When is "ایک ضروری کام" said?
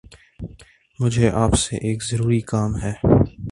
1.81-2.75